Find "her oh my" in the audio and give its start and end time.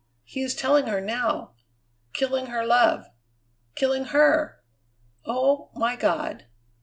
4.05-5.95